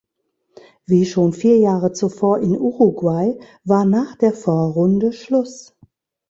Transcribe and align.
Wie 0.87 1.05
schon 1.05 1.31
vier 1.31 1.59
Jahre 1.59 1.91
zuvor 1.93 2.39
in 2.39 2.57
Uruguay 2.57 3.37
war 3.65 3.85
nach 3.85 4.15
der 4.15 4.33
Vorrunde 4.33 5.13
Schluss. 5.13 5.75